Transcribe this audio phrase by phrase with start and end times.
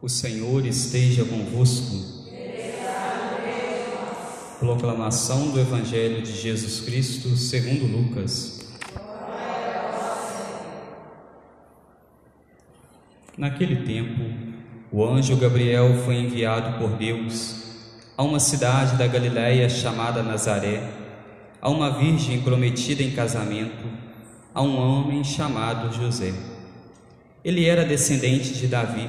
[0.00, 1.96] O Senhor esteja convosco.
[4.60, 8.76] Proclamação do Evangelho de Jesus Cristo segundo Lucas.
[13.38, 14.22] Naquele tempo,
[14.92, 17.64] o anjo Gabriel foi enviado por Deus
[18.18, 20.90] a uma cidade da Galiléia chamada Nazaré,
[21.60, 23.86] a uma virgem prometida em casamento
[24.54, 26.34] a um homem chamado José.
[27.42, 29.08] Ele era descendente de Davi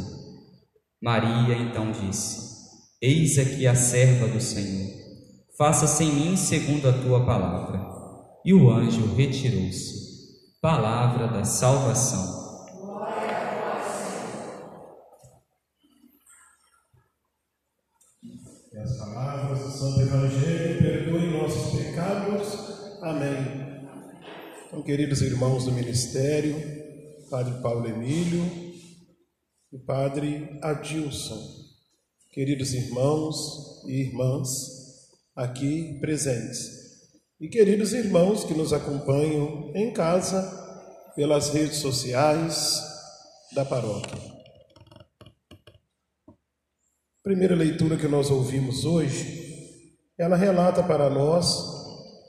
[1.01, 2.39] Maria então disse:
[3.01, 4.91] Eis aqui a serva do Senhor,
[5.57, 7.89] faça-se em mim segundo a tua palavra.
[8.45, 9.99] E o anjo retirou-se.
[10.61, 12.39] Palavra da salvação.
[24.67, 26.55] Então, queridos irmãos do ministério,
[27.29, 28.60] Padre Paulo Emílio
[29.71, 31.39] e Padre Adilson,
[32.29, 34.49] queridos irmãos e irmãs
[35.33, 36.69] aqui presentes,
[37.39, 40.41] e queridos irmãos que nos acompanham em casa
[41.15, 42.81] pelas redes sociais
[43.53, 44.19] da paróquia.
[46.27, 51.55] A primeira leitura que nós ouvimos hoje, ela relata para nós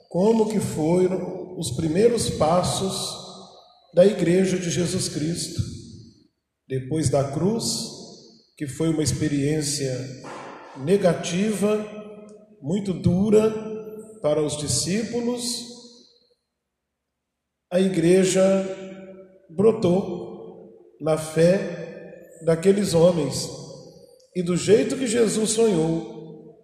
[0.08, 3.20] como que foram os primeiros passos
[3.92, 5.81] da Igreja de Jesus Cristo.
[6.72, 7.90] Depois da cruz,
[8.56, 9.94] que foi uma experiência
[10.78, 11.84] negativa,
[12.62, 13.52] muito dura
[14.22, 15.68] para os discípulos,
[17.70, 18.42] a igreja
[19.50, 23.50] brotou na fé daqueles homens.
[24.34, 26.56] E do jeito que Jesus sonhou,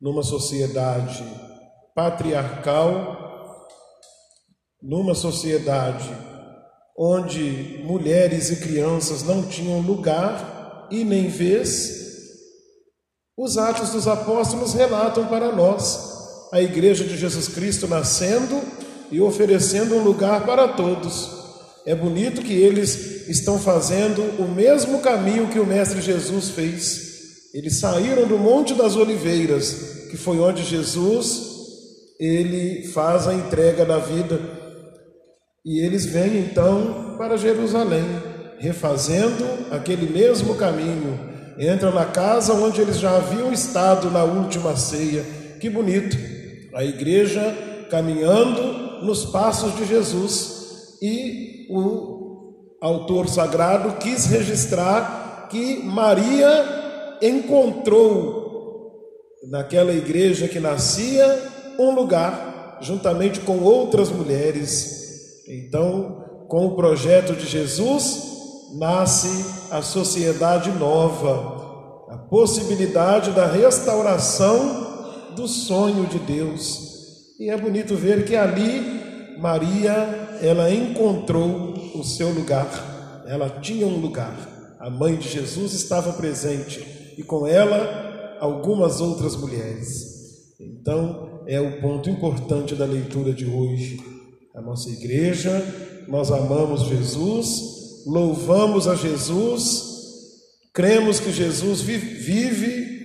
[0.00, 1.22] numa sociedade
[1.94, 3.16] patriarcal,
[4.82, 6.25] numa sociedade
[6.98, 12.06] onde mulheres e crianças não tinham lugar e nem vez,
[13.36, 18.60] os Atos dos Apóstolos relatam para nós a Igreja de Jesus Cristo nascendo
[19.10, 21.28] e oferecendo um lugar para todos.
[21.84, 27.50] É bonito que eles estão fazendo o mesmo caminho que o Mestre Jesus fez.
[27.52, 31.54] Eles saíram do Monte das Oliveiras, que foi onde Jesus
[32.18, 34.55] ele faz a entrega da vida
[35.66, 38.04] e eles vêm então para Jerusalém,
[38.56, 41.18] refazendo aquele mesmo caminho.
[41.58, 45.24] Entram na casa onde eles já haviam estado na última ceia.
[45.58, 46.16] Que bonito!
[46.72, 47.42] A igreja
[47.90, 50.98] caminhando nos passos de Jesus.
[51.02, 58.94] E o autor sagrado quis registrar que Maria encontrou
[59.50, 61.42] naquela igreja que nascia
[61.76, 65.05] um lugar, juntamente com outras mulheres
[65.48, 75.46] então, com o projeto de Jesus, nasce a sociedade nova, a possibilidade da restauração do
[75.46, 77.34] sonho de Deus.
[77.38, 83.24] E é bonito ver que ali Maria, ela encontrou o seu lugar.
[83.28, 84.76] Ela tinha um lugar.
[84.80, 90.54] A mãe de Jesus estava presente e com ela algumas outras mulheres.
[90.58, 94.15] Então, é o ponto importante da leitura de hoje
[94.56, 95.62] a nossa igreja,
[96.08, 99.84] nós amamos Jesus, louvamos a Jesus,
[100.72, 102.96] cremos que Jesus vive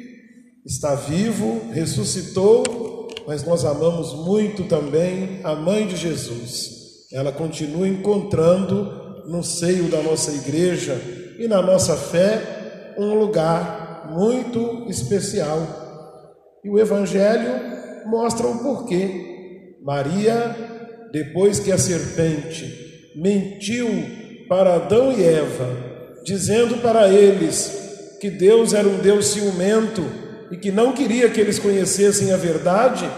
[0.65, 7.07] está vivo, ressuscitou, mas nós amamos muito também a mãe de Jesus.
[7.11, 11.01] Ela continua encontrando no seio da nossa igreja
[11.37, 15.59] e na nossa fé um lugar muito especial.
[16.63, 19.77] E o Evangelho mostra o porquê.
[19.83, 20.55] Maria,
[21.11, 23.87] depois que a serpente mentiu
[24.47, 25.67] para Adão e Eva,
[26.23, 30.03] dizendo para eles que Deus era um Deus ciumento
[30.51, 33.09] e que não queria que eles conhecessem a verdade,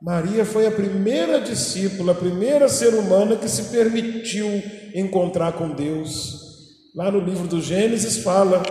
[0.00, 4.46] Maria foi a primeira discípula, a primeira ser humana que se permitiu
[4.94, 6.48] encontrar com Deus.
[6.94, 8.62] Lá no livro do Gênesis fala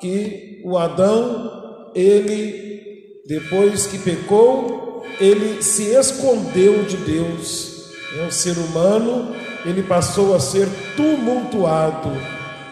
[0.00, 4.83] que o Adão, ele, depois que pecou,
[5.20, 7.84] ele se escondeu de Deus.
[8.18, 9.34] É, o ser humano,
[9.64, 12.10] ele passou a ser tumultuado.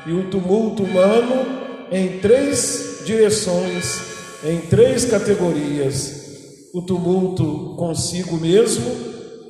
[0.06, 1.46] E o tumulto humano
[1.90, 4.00] em três direções,
[4.44, 6.22] em três categorias
[6.72, 8.90] o tumulto consigo mesmo,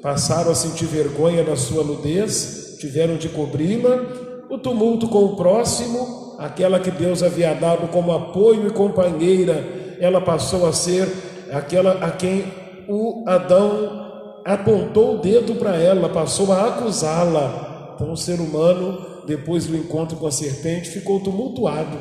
[0.03, 4.05] passaram a sentir vergonha da sua nudez, tiveram de cobri-la,
[4.51, 9.65] o tumulto com o próximo, aquela que Deus havia dado como apoio e companheira,
[10.01, 11.09] ela passou a ser
[11.53, 12.45] aquela a quem
[12.93, 17.95] o Adão apontou o dedo para ela, passou a acusá-la.
[17.95, 21.97] Então o ser humano, depois do encontro com a serpente, ficou tumultuado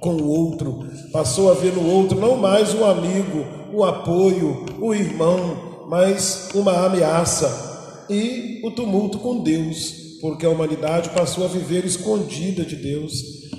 [0.00, 4.92] com o outro, passou a ver no outro não mais um amigo, o apoio, o
[4.92, 11.84] irmão, mas uma ameaça e o tumulto com Deus, porque a humanidade passou a viver
[11.84, 13.12] escondida de Deus.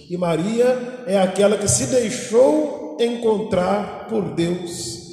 [0.10, 5.05] E Maria é aquela que se deixou encontrar por Deus.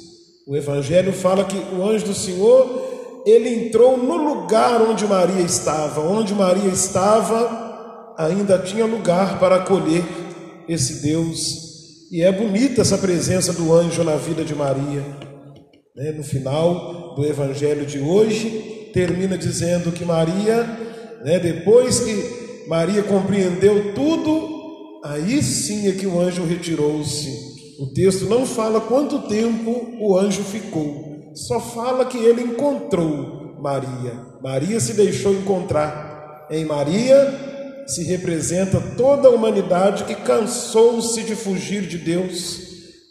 [0.47, 6.01] O Evangelho fala que o anjo do Senhor, ele entrou no lugar onde Maria estava.
[6.01, 10.03] Onde Maria estava, ainda tinha lugar para acolher
[10.67, 11.63] esse Deus
[12.13, 15.03] e é bonita essa presença do anjo na vida de Maria.
[15.95, 16.11] Né?
[16.11, 20.63] No final do evangelho de hoje, termina dizendo que Maria,
[21.25, 27.52] né, depois que Maria compreendeu tudo, aí sim é que o anjo retirou-se.
[27.83, 34.21] O texto não fala quanto tempo o anjo ficou, só fala que ele encontrou Maria.
[34.41, 36.47] Maria se deixou encontrar.
[36.49, 42.61] Em Maria se representa toda a humanidade que cansou-se de fugir de Deus,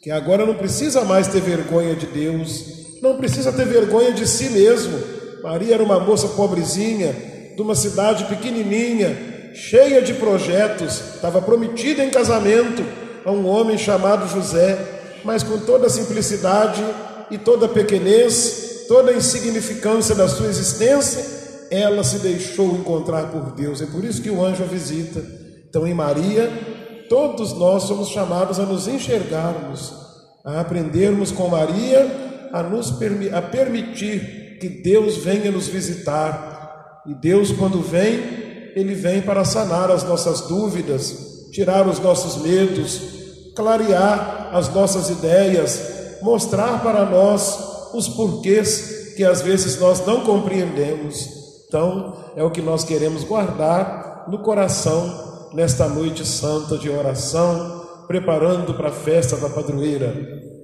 [0.03, 2.65] que agora não precisa mais ter vergonha de Deus,
[3.03, 4.99] não precisa ter vergonha de si mesmo.
[5.43, 7.15] Maria era uma moça pobrezinha,
[7.55, 14.29] de uma cidade pequenininha, cheia de projetos, estava prometida em casamento a um homem chamado
[14.29, 14.79] José,
[15.25, 16.83] mas com toda a simplicidade
[17.31, 21.25] e toda a pequenez, toda a insignificância da sua existência,
[21.71, 23.81] ela se deixou encontrar por Deus.
[23.81, 25.25] É por isso que o anjo a visita.
[25.69, 26.51] Então, em Maria,
[27.09, 29.95] todos nós somos chamados a nos enxergarmos,
[30.45, 32.93] a aprendermos com Maria, a nos
[33.33, 37.03] a permitir que Deus venha nos visitar.
[37.07, 38.21] E Deus, quando vem,
[38.77, 43.01] ele vem para sanar as nossas dúvidas, tirar os nossos medos,
[43.55, 51.29] clarear as nossas ideias, mostrar para nós os porquês que às vezes nós não compreendemos.
[51.69, 58.75] Então, é o que nós queremos guardar no coração nesta noite santa de oração, preparando
[58.75, 60.15] para a festa da padroeira,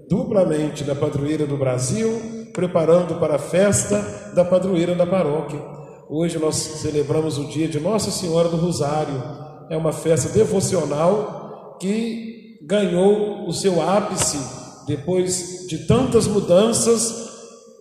[0.08, 5.60] duplamente da padroeira do Brasil, preparando para a festa da padroeira da paróquia.
[6.08, 9.47] Hoje nós celebramos o dia de Nossa Senhora do Rosário.
[9.70, 14.38] É uma festa devocional que ganhou o seu ápice
[14.86, 17.28] depois de tantas mudanças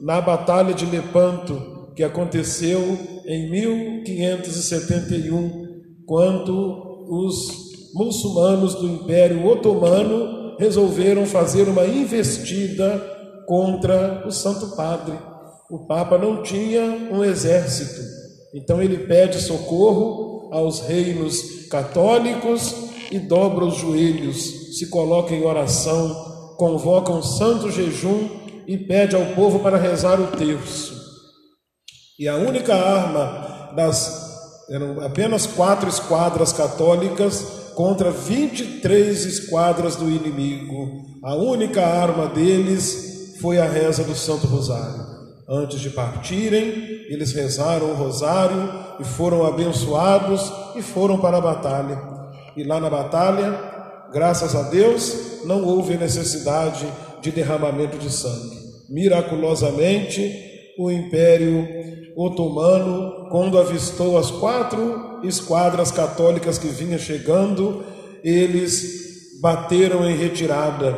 [0.01, 2.81] na Batalha de Lepanto, que aconteceu
[3.25, 7.47] em 1571, quando os
[7.93, 13.01] muçulmanos do Império Otomano resolveram fazer uma investida
[13.47, 15.17] contra o Santo Padre.
[15.69, 18.01] O Papa não tinha um exército,
[18.53, 22.73] então ele pede socorro aos reinos católicos
[23.11, 28.29] e dobra os joelhos, se coloca em oração, convoca um santo jejum
[28.67, 30.95] e pede ao povo para rezar o terço.
[32.19, 34.27] E a única arma das
[34.69, 37.41] eram apenas quatro esquadras católicas
[37.73, 41.03] contra 23 esquadras do inimigo.
[41.23, 45.05] A única arma deles foi a reza do Santo Rosário.
[45.47, 46.67] Antes de partirem,
[47.09, 52.01] eles rezaram o rosário e foram abençoados e foram para a batalha.
[52.55, 56.87] E lá na batalha, graças a Deus, não houve necessidade
[57.21, 58.57] de derramamento de sangue.
[58.89, 60.33] Miraculosamente,
[60.79, 61.67] o império
[62.15, 67.83] otomano, quando avistou as quatro esquadras católicas que vinham chegando,
[68.23, 70.95] eles bateram em retirada.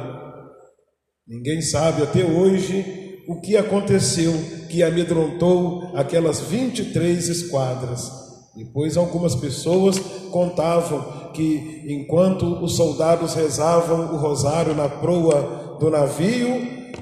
[1.27, 4.33] Ninguém sabe até hoje o que aconteceu
[4.69, 8.11] que amedrontou aquelas 23 esquadras.
[8.55, 9.99] Depois, algumas pessoas
[10.31, 16.47] contavam que enquanto os soldados rezavam o rosário na proa do navio,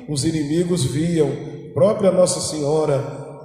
[0.07, 1.29] os inimigos viam
[1.74, 3.00] própria Nossa Senhora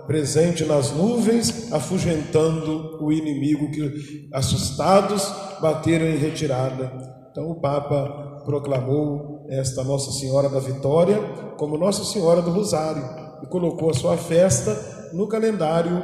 [0.06, 6.92] presente nas nuvens, afugentando o inimigo que, assustados, bateram em retirada.
[7.30, 11.18] Então, o Papa proclamou esta Nossa Senhora da Vitória
[11.56, 16.02] como Nossa Senhora do Rosário e colocou a sua festa no calendário,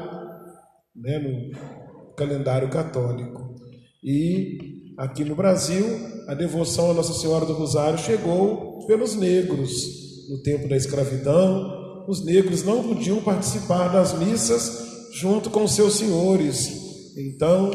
[0.95, 3.55] né, no calendário católico.
[4.03, 5.85] E aqui no Brasil,
[6.29, 12.25] a devoção à Nossa Senhora do Rosário chegou pelos negros no tempo da escravidão, os
[12.25, 17.15] negros não podiam participar das missas junto com seus senhores.
[17.17, 17.71] Então,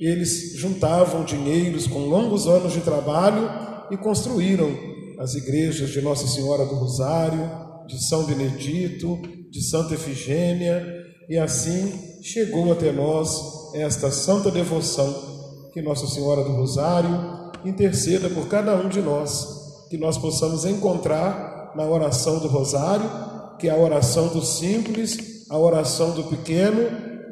[0.00, 3.48] eles juntavam dinheiros com longos anos de trabalho
[3.90, 4.70] e construíram
[5.18, 10.84] as igrejas de Nossa Senhora do Rosário, de São Benedito, de Santa Efigênia,
[11.28, 15.32] e assim chegou até nós esta santa devoção.
[15.72, 21.72] Que Nossa Senhora do Rosário interceda por cada um de nós, que nós possamos encontrar
[21.74, 26.86] na oração do Rosário que é a oração do simples, a oração do pequeno,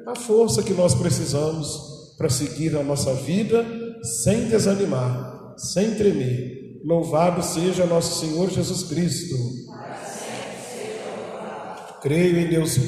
[0.06, 3.64] a força que nós precisamos para seguir a nossa vida
[4.02, 6.80] sem desanimar, sem tremer.
[6.84, 9.36] Louvado seja nosso Senhor Jesus Cristo.
[12.02, 12.80] Creio em Deus Pai.